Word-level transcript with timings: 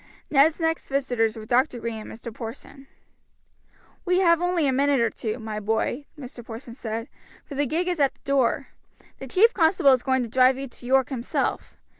Ned's 0.31 0.59
next 0.59 0.89
visitors 0.89 1.37
were 1.37 1.45
Dr. 1.45 1.79
Green 1.79 2.01
and 2.01 2.11
Mr. 2.11 2.33
Porson. 2.33 2.87
"We 4.03 4.17
have 4.21 4.41
only 4.41 4.65
a 4.65 4.73
minute 4.73 4.99
or 4.99 5.11
two, 5.11 5.37
my 5.37 5.59
boy," 5.59 6.07
Mr. 6.17 6.43
Porson 6.43 6.73
said, 6.73 7.07
"for 7.45 7.53
the 7.53 7.67
gig 7.67 7.87
is 7.87 7.99
at 7.99 8.15
the 8.15 8.21
door. 8.25 8.69
The 9.19 9.27
chief 9.27 9.53
constable 9.53 9.91
is 9.91 10.01
going 10.01 10.23
to 10.23 10.27
drive 10.27 10.57
you 10.57 10.67
to 10.67 10.87
York 10.87 11.09
himself. 11.09 11.77